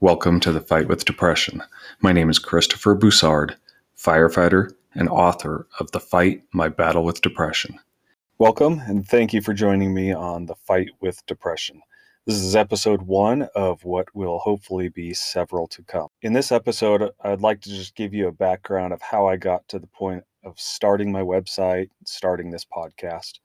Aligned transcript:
Welcome 0.00 0.38
to 0.40 0.52
the 0.52 0.60
Fight 0.60 0.86
with 0.86 1.04
Depression. 1.04 1.60
My 2.02 2.12
name 2.12 2.30
is 2.30 2.38
Christopher 2.38 2.94
Boussard, 2.94 3.56
firefighter 3.98 4.72
and 4.94 5.08
author 5.08 5.66
of 5.80 5.90
The 5.90 5.98
Fight 5.98 6.44
My 6.52 6.68
Battle 6.68 7.02
with 7.02 7.20
Depression. 7.20 7.80
Welcome 8.38 8.80
and 8.86 9.04
thank 9.04 9.32
you 9.32 9.42
for 9.42 9.52
joining 9.52 9.92
me 9.92 10.12
on 10.12 10.46
The 10.46 10.54
Fight 10.54 10.90
with 11.00 11.26
Depression. 11.26 11.82
This 12.26 12.36
is 12.36 12.54
episode 12.54 13.02
one 13.02 13.48
of 13.56 13.84
what 13.84 14.06
will 14.14 14.38
hopefully 14.38 14.88
be 14.88 15.12
several 15.14 15.66
to 15.66 15.82
come. 15.82 16.06
In 16.22 16.32
this 16.32 16.52
episode, 16.52 17.10
I'd 17.24 17.40
like 17.40 17.60
to 17.62 17.70
just 17.70 17.96
give 17.96 18.14
you 18.14 18.28
a 18.28 18.32
background 18.32 18.92
of 18.92 19.02
how 19.02 19.26
I 19.26 19.34
got 19.34 19.66
to 19.66 19.80
the 19.80 19.88
point 19.88 20.22
of 20.44 20.60
starting 20.60 21.10
my 21.10 21.22
website, 21.22 21.90
starting 22.04 22.52
this 22.52 22.64
podcast, 22.64 23.40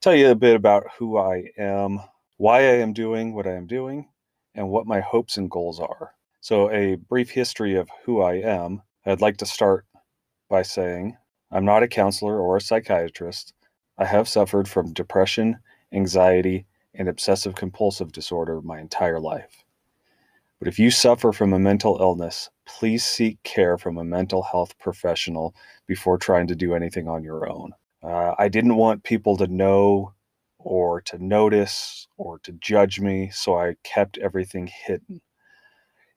tell 0.00 0.14
you 0.14 0.30
a 0.30 0.34
bit 0.34 0.56
about 0.56 0.86
who 0.98 1.18
I 1.18 1.50
am, 1.58 2.00
why 2.38 2.60
I 2.60 2.76
am 2.78 2.94
doing 2.94 3.34
what 3.34 3.46
I 3.46 3.52
am 3.52 3.66
doing, 3.66 4.08
and 4.54 4.68
what 4.68 4.86
my 4.86 5.00
hopes 5.00 5.36
and 5.36 5.50
goals 5.50 5.80
are. 5.80 6.14
So, 6.40 6.70
a 6.70 6.96
brief 6.96 7.30
history 7.30 7.76
of 7.76 7.88
who 8.04 8.20
I 8.20 8.34
am. 8.34 8.82
I'd 9.06 9.20
like 9.20 9.36
to 9.38 9.46
start 9.46 9.86
by 10.48 10.62
saying 10.62 11.16
I'm 11.50 11.64
not 11.64 11.82
a 11.82 11.88
counselor 11.88 12.40
or 12.40 12.56
a 12.56 12.60
psychiatrist. 12.60 13.52
I 13.98 14.04
have 14.04 14.28
suffered 14.28 14.68
from 14.68 14.92
depression, 14.92 15.58
anxiety, 15.92 16.66
and 16.94 17.08
obsessive 17.08 17.54
compulsive 17.54 18.12
disorder 18.12 18.60
my 18.60 18.80
entire 18.80 19.20
life. 19.20 19.64
But 20.58 20.68
if 20.68 20.78
you 20.78 20.90
suffer 20.90 21.32
from 21.32 21.52
a 21.52 21.58
mental 21.58 21.98
illness, 22.00 22.48
please 22.66 23.04
seek 23.04 23.42
care 23.42 23.76
from 23.76 23.98
a 23.98 24.04
mental 24.04 24.42
health 24.42 24.78
professional 24.78 25.54
before 25.86 26.18
trying 26.18 26.46
to 26.46 26.54
do 26.54 26.74
anything 26.74 27.08
on 27.08 27.24
your 27.24 27.48
own. 27.50 27.72
Uh, 28.02 28.34
I 28.38 28.48
didn't 28.48 28.76
want 28.76 29.04
people 29.04 29.36
to 29.38 29.46
know 29.46 30.14
or 30.64 31.00
to 31.02 31.24
notice 31.24 32.06
or 32.16 32.38
to 32.40 32.52
judge 32.52 33.00
me, 33.00 33.30
so 33.32 33.56
I 33.58 33.76
kept 33.84 34.18
everything 34.18 34.66
hidden. 34.68 35.20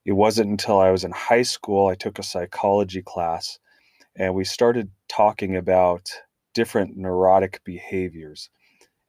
It 0.06 0.14
wasn't 0.14 0.52
until 0.52 0.80
I 0.80 0.92
was 0.92 1.04
in 1.04 1.12
high 1.12 1.42
school 1.42 1.88
I 1.88 1.96
took 1.96 2.20
a 2.20 2.24
psychology 2.24 3.02
class 3.02 3.60
and 4.16 4.34
we 4.34 4.44
started 4.44 4.92
talking 5.10 5.56
about 5.56 6.10
different 6.54 6.96
neurotic 6.96 7.62
behaviors. 7.66 8.50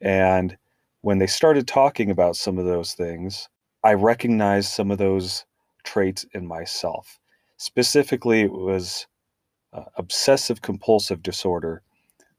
And 0.01 0.57
when 1.03 1.19
they 1.19 1.27
started 1.27 1.69
talking 1.69 2.11
about 2.11 2.37
some 2.37 2.59
of 2.59 2.65
those 2.65 2.95
things, 2.95 3.49
I 3.85 3.95
recognized 3.95 4.71
some 4.71 4.91
of 4.91 4.99
those 4.99 5.45
traits 5.85 6.27
in 6.35 6.47
myself. 6.47 7.21
Specifically, 7.59 8.43
it 8.43 8.53
was 8.53 9.07
uh, 9.73 9.85
obsessive 9.97 10.63
compulsive 10.63 11.23
disorder. 11.23 11.83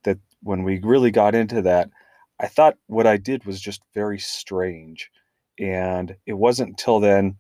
That 0.04 0.20
when 0.44 0.64
we 0.64 0.80
really 0.80 1.12
got 1.12 1.36
into 1.36 1.62
that, 1.62 1.90
I 2.40 2.48
thought 2.48 2.78
what 2.88 3.08
I 3.08 3.18
did 3.18 3.46
was 3.46 3.60
just 3.60 3.82
very 3.94 4.20
strange. 4.20 5.10
And 5.60 6.16
it 6.26 6.34
wasn't 6.34 6.70
until 6.70 7.00
then 7.00 7.38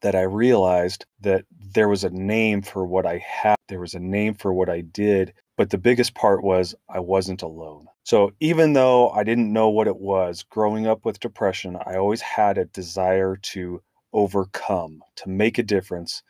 that 0.00 0.14
I 0.14 0.22
realized 0.22 1.04
that 1.20 1.44
there 1.74 1.88
was 1.88 2.04
a 2.04 2.10
name 2.10 2.62
for 2.62 2.86
what 2.86 3.04
I 3.04 3.18
had, 3.18 3.56
there 3.68 3.80
was 3.80 3.94
a 3.94 4.00
name 4.00 4.34
for 4.34 4.52
what 4.52 4.70
I 4.70 4.80
did. 4.80 5.34
But 5.56 5.68
the 5.68 5.78
biggest 5.78 6.14
part 6.14 6.42
was 6.42 6.74
I 6.88 7.00
wasn't 7.00 7.42
alone. 7.42 7.86
So 8.04 8.32
even 8.40 8.72
though 8.72 9.10
I 9.10 9.24
didn't 9.24 9.52
know 9.52 9.68
what 9.68 9.86
it 9.86 9.98
was, 9.98 10.42
growing 10.42 10.86
up 10.86 11.04
with 11.04 11.20
depression, 11.20 11.76
I 11.84 11.96
always 11.96 12.22
had 12.22 12.56
a 12.56 12.64
desire 12.64 13.36
to 13.36 13.82
overcome, 14.14 15.02
to 15.16 15.28
make 15.28 15.58
a 15.58 15.62
difference. 15.62 16.22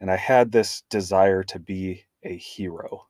And 0.00 0.10
I 0.10 0.16
had 0.16 0.52
this 0.52 0.82
desire 0.90 1.42
to 1.44 1.58
be 1.58 2.04
a 2.22 2.36
hero. 2.36 3.06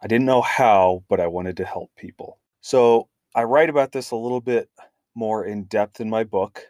I 0.00 0.06
didn't 0.06 0.26
know 0.26 0.42
how, 0.42 1.02
but 1.08 1.20
I 1.20 1.26
wanted 1.26 1.56
to 1.56 1.64
help 1.64 1.90
people. 1.96 2.38
So 2.62 3.08
I 3.34 3.42
write 3.42 3.68
about 3.68 3.90
this 3.92 4.12
a 4.12 4.16
little 4.16 4.40
bit 4.40 4.70
more 5.14 5.44
in 5.44 5.64
depth 5.64 6.00
in 6.00 6.08
my 6.08 6.22
book, 6.24 6.64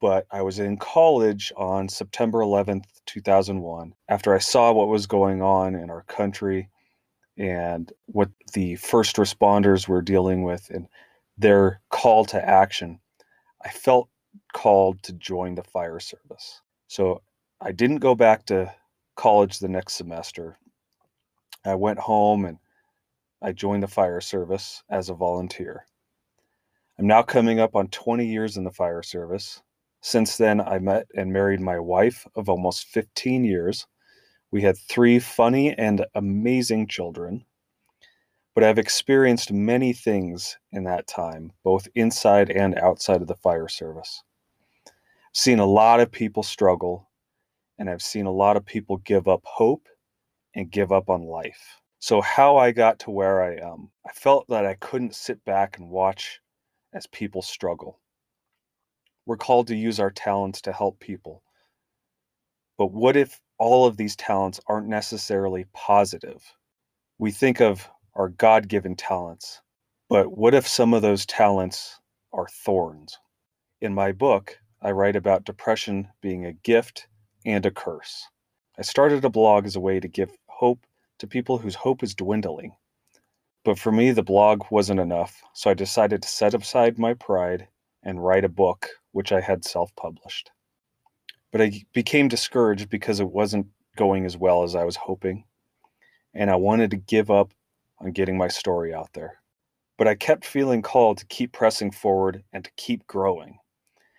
but 0.00 0.26
I 0.30 0.42
was 0.42 0.58
in 0.58 0.76
college 0.76 1.50
on 1.56 1.88
September 1.88 2.40
11th, 2.40 2.84
2001, 3.06 3.94
after 4.08 4.34
I 4.34 4.38
saw 4.38 4.72
what 4.72 4.88
was 4.88 5.06
going 5.06 5.40
on 5.40 5.74
in 5.74 5.90
our 5.90 6.02
country 6.02 6.68
and 7.38 7.90
what 8.04 8.28
the 8.52 8.76
first 8.76 9.16
responders 9.16 9.88
were 9.88 10.02
dealing 10.02 10.44
with 10.44 10.68
and 10.70 10.86
their 11.38 11.80
call 11.90 12.26
to 12.26 12.48
action. 12.48 13.00
I 13.64 13.70
felt 13.70 14.10
called 14.52 15.02
to 15.04 15.14
join 15.14 15.54
the 15.54 15.64
fire 15.64 16.00
service. 16.00 16.60
So 16.86 17.22
I 17.62 17.72
didn't 17.72 17.98
go 17.98 18.14
back 18.14 18.44
to 18.46 18.72
college 19.16 19.58
the 19.58 19.68
next 19.68 19.94
semester. 19.94 20.58
I 21.64 21.76
went 21.76 21.98
home 21.98 22.44
and 22.44 22.58
I 23.44 23.52
joined 23.52 23.82
the 23.82 23.88
fire 23.88 24.22
service 24.22 24.82
as 24.88 25.10
a 25.10 25.14
volunteer. 25.14 25.86
I'm 26.98 27.06
now 27.06 27.22
coming 27.22 27.60
up 27.60 27.76
on 27.76 27.88
20 27.88 28.24
years 28.24 28.56
in 28.56 28.64
the 28.64 28.70
fire 28.70 29.02
service. 29.02 29.60
Since 30.00 30.38
then, 30.38 30.62
I 30.62 30.78
met 30.78 31.06
and 31.14 31.30
married 31.30 31.60
my 31.60 31.78
wife 31.78 32.26
of 32.36 32.48
almost 32.48 32.86
15 32.86 33.44
years. 33.44 33.86
We 34.50 34.62
had 34.62 34.78
three 34.78 35.18
funny 35.18 35.74
and 35.76 36.06
amazing 36.14 36.86
children. 36.86 37.44
But 38.54 38.64
I've 38.64 38.78
experienced 38.78 39.52
many 39.52 39.92
things 39.92 40.56
in 40.72 40.84
that 40.84 41.06
time, 41.06 41.52
both 41.64 41.86
inside 41.94 42.50
and 42.50 42.78
outside 42.78 43.20
of 43.20 43.28
the 43.28 43.36
fire 43.36 43.68
service. 43.68 44.22
I've 44.86 44.92
seen 45.34 45.58
a 45.58 45.66
lot 45.66 46.00
of 46.00 46.10
people 46.10 46.44
struggle, 46.44 47.10
and 47.78 47.90
I've 47.90 48.00
seen 48.00 48.24
a 48.24 48.32
lot 48.32 48.56
of 48.56 48.64
people 48.64 48.96
give 48.98 49.28
up 49.28 49.42
hope 49.44 49.86
and 50.54 50.70
give 50.70 50.92
up 50.92 51.10
on 51.10 51.24
life. 51.24 51.82
So, 52.06 52.20
how 52.20 52.58
I 52.58 52.70
got 52.70 52.98
to 52.98 53.10
where 53.10 53.42
I 53.42 53.54
am, 53.54 53.90
I 54.06 54.12
felt 54.12 54.46
that 54.48 54.66
I 54.66 54.74
couldn't 54.74 55.14
sit 55.14 55.42
back 55.46 55.78
and 55.78 55.88
watch 55.88 56.38
as 56.92 57.06
people 57.06 57.40
struggle. 57.40 57.98
We're 59.24 59.38
called 59.38 59.68
to 59.68 59.74
use 59.74 59.98
our 59.98 60.10
talents 60.10 60.60
to 60.60 60.72
help 60.74 61.00
people. 61.00 61.42
But 62.76 62.92
what 62.92 63.16
if 63.16 63.40
all 63.56 63.86
of 63.86 63.96
these 63.96 64.16
talents 64.16 64.60
aren't 64.66 64.86
necessarily 64.86 65.64
positive? 65.72 66.44
We 67.16 67.30
think 67.30 67.62
of 67.62 67.88
our 68.12 68.28
God 68.28 68.68
given 68.68 68.96
talents, 68.96 69.62
but 70.10 70.36
what 70.36 70.52
if 70.52 70.68
some 70.68 70.92
of 70.92 71.00
those 71.00 71.24
talents 71.24 72.00
are 72.34 72.48
thorns? 72.48 73.18
In 73.80 73.94
my 73.94 74.12
book, 74.12 74.58
I 74.82 74.90
write 74.90 75.16
about 75.16 75.46
depression 75.46 76.08
being 76.20 76.44
a 76.44 76.52
gift 76.52 77.08
and 77.46 77.64
a 77.64 77.70
curse. 77.70 78.28
I 78.78 78.82
started 78.82 79.24
a 79.24 79.30
blog 79.30 79.64
as 79.64 79.74
a 79.74 79.80
way 79.80 80.00
to 80.00 80.06
give 80.08 80.36
hope 80.48 80.84
to 81.18 81.26
people 81.26 81.58
whose 81.58 81.74
hope 81.74 82.02
is 82.02 82.14
dwindling. 82.14 82.76
But 83.64 83.78
for 83.78 83.90
me, 83.90 84.10
the 84.10 84.22
blog 84.22 84.64
wasn't 84.70 85.00
enough, 85.00 85.42
so 85.54 85.70
I 85.70 85.74
decided 85.74 86.22
to 86.22 86.28
set 86.28 86.54
aside 86.54 86.98
my 86.98 87.14
pride 87.14 87.68
and 88.02 88.22
write 88.22 88.44
a 88.44 88.48
book, 88.48 88.88
which 89.12 89.32
I 89.32 89.40
had 89.40 89.64
self 89.64 89.94
published. 89.96 90.50
But 91.50 91.62
I 91.62 91.84
became 91.92 92.28
discouraged 92.28 92.90
because 92.90 93.20
it 93.20 93.30
wasn't 93.30 93.68
going 93.96 94.26
as 94.26 94.36
well 94.36 94.64
as 94.64 94.74
I 94.74 94.84
was 94.84 94.96
hoping, 94.96 95.44
and 96.34 96.50
I 96.50 96.56
wanted 96.56 96.90
to 96.90 96.96
give 96.96 97.30
up 97.30 97.54
on 98.00 98.12
getting 98.12 98.36
my 98.36 98.48
story 98.48 98.92
out 98.92 99.10
there. 99.14 99.40
But 99.96 100.08
I 100.08 100.16
kept 100.16 100.44
feeling 100.44 100.82
called 100.82 101.18
to 101.18 101.26
keep 101.26 101.52
pressing 101.52 101.90
forward 101.90 102.42
and 102.52 102.64
to 102.64 102.70
keep 102.76 103.06
growing. 103.06 103.58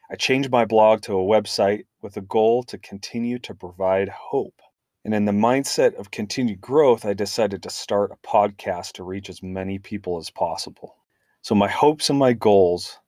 I 0.10 0.16
changed 0.16 0.50
my 0.50 0.66
blog 0.66 1.02
to 1.04 1.20
a 1.20 1.24
website 1.24 1.86
with 2.02 2.16
a 2.18 2.22
goal 2.22 2.64
to 2.64 2.78
continue 2.78 3.38
to 3.40 3.54
provide 3.54 4.08
hope. 4.10 4.62
And 5.06 5.14
in 5.14 5.24
the 5.24 5.32
mindset 5.32 5.96
of 5.96 6.12
continued 6.12 6.60
growth, 6.60 7.06
I 7.06 7.14
decided 7.14 7.64
to 7.64 7.70
start 7.70 8.12
a 8.12 8.28
podcast 8.28 8.94
to 8.94 9.04
reach 9.04 9.30
as 9.30 9.42
many 9.42 9.80
people 9.80 10.18
as 10.18 10.30
possible. 10.30 10.98
So, 11.42 11.56
my 11.56 11.70
hopes 11.70 12.10
and 12.10 12.20
my 12.20 12.34
goals 12.34 13.00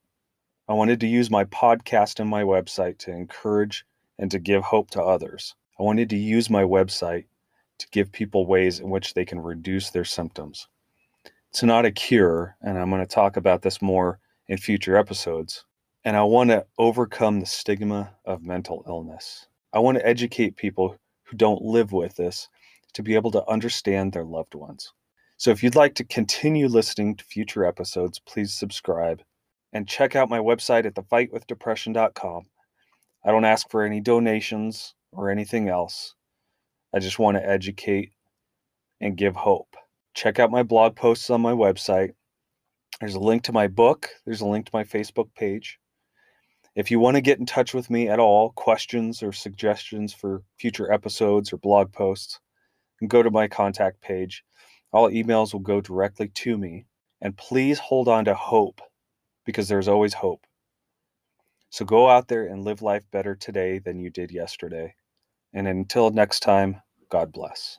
I 0.70 0.74
wanted 0.74 1.00
to 1.00 1.06
use 1.06 1.30
my 1.30 1.44
podcast 1.44 2.20
and 2.20 2.28
my 2.28 2.42
website 2.42 2.98
to 2.98 3.10
encourage 3.10 3.86
and 4.18 4.30
to 4.30 4.38
give 4.38 4.62
hope 4.62 4.90
to 4.90 5.02
others. 5.02 5.54
I 5.80 5.82
wanted 5.82 6.10
to 6.10 6.16
use 6.16 6.50
my 6.50 6.62
website 6.62 7.24
to 7.78 7.88
give 7.90 8.12
people 8.12 8.44
ways 8.44 8.78
in 8.78 8.90
which 8.90 9.14
they 9.14 9.24
can 9.24 9.40
reduce 9.40 9.88
their 9.88 10.04
symptoms. 10.04 10.68
It's 11.48 11.62
not 11.62 11.86
a 11.86 11.90
cure, 11.90 12.54
and 12.60 12.78
I'm 12.78 12.90
going 12.90 13.00
to 13.00 13.06
talk 13.06 13.38
about 13.38 13.62
this 13.62 13.80
more 13.80 14.20
in 14.46 14.58
future 14.58 14.94
episodes. 14.94 15.64
And 16.04 16.18
I 16.18 16.22
want 16.24 16.50
to 16.50 16.66
overcome 16.76 17.40
the 17.40 17.46
stigma 17.46 18.14
of 18.26 18.42
mental 18.42 18.84
illness. 18.86 19.46
I 19.72 19.78
want 19.78 19.96
to 19.96 20.06
educate 20.06 20.56
people 20.56 20.98
who 21.28 21.36
don't 21.36 21.62
live 21.62 21.92
with 21.92 22.16
this 22.16 22.48
to 22.94 23.02
be 23.02 23.14
able 23.14 23.30
to 23.32 23.48
understand 23.48 24.12
their 24.12 24.24
loved 24.24 24.54
ones. 24.54 24.92
So 25.36 25.50
if 25.50 25.62
you'd 25.62 25.76
like 25.76 25.94
to 25.96 26.04
continue 26.04 26.66
listening 26.66 27.16
to 27.16 27.24
future 27.24 27.64
episodes, 27.64 28.18
please 28.18 28.52
subscribe 28.52 29.22
and 29.72 29.86
check 29.86 30.16
out 30.16 30.30
my 30.30 30.38
website 30.38 30.86
at 30.86 30.94
thefightwithdepression.com. 30.94 32.42
I 33.24 33.30
don't 33.30 33.44
ask 33.44 33.70
for 33.70 33.84
any 33.84 34.00
donations 34.00 34.94
or 35.12 35.30
anything 35.30 35.68
else. 35.68 36.14
I 36.94 36.98
just 36.98 37.18
want 37.18 37.36
to 37.36 37.46
educate 37.46 38.12
and 39.00 39.16
give 39.16 39.36
hope. 39.36 39.76
Check 40.14 40.38
out 40.38 40.50
my 40.50 40.62
blog 40.62 40.96
posts 40.96 41.30
on 41.30 41.40
my 41.40 41.52
website. 41.52 42.14
There's 43.00 43.14
a 43.14 43.20
link 43.20 43.44
to 43.44 43.52
my 43.52 43.68
book, 43.68 44.08
there's 44.24 44.40
a 44.40 44.46
link 44.46 44.66
to 44.66 44.72
my 44.74 44.82
Facebook 44.82 45.28
page. 45.36 45.78
If 46.78 46.92
you 46.92 47.00
want 47.00 47.16
to 47.16 47.20
get 47.20 47.40
in 47.40 47.44
touch 47.44 47.74
with 47.74 47.90
me 47.90 48.06
at 48.06 48.20
all, 48.20 48.50
questions 48.50 49.20
or 49.20 49.32
suggestions 49.32 50.14
for 50.14 50.44
future 50.60 50.92
episodes 50.92 51.52
or 51.52 51.56
blog 51.56 51.92
posts, 51.92 52.38
go 53.08 53.20
to 53.20 53.32
my 53.32 53.48
contact 53.48 54.00
page. 54.00 54.44
All 54.92 55.10
emails 55.10 55.52
will 55.52 55.58
go 55.58 55.80
directly 55.80 56.28
to 56.28 56.56
me. 56.56 56.86
And 57.20 57.36
please 57.36 57.80
hold 57.80 58.06
on 58.06 58.26
to 58.26 58.34
hope 58.36 58.80
because 59.44 59.66
there's 59.66 59.88
always 59.88 60.14
hope. 60.14 60.46
So 61.70 61.84
go 61.84 62.08
out 62.08 62.28
there 62.28 62.46
and 62.46 62.62
live 62.62 62.80
life 62.80 63.02
better 63.10 63.34
today 63.34 63.80
than 63.80 63.98
you 63.98 64.08
did 64.08 64.30
yesterday. 64.30 64.94
And 65.52 65.66
until 65.66 66.10
next 66.10 66.44
time, 66.44 66.80
God 67.10 67.32
bless. 67.32 67.76